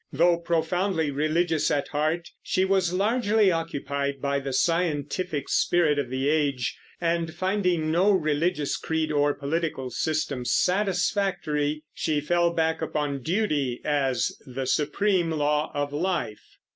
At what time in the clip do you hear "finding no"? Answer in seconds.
7.31-8.09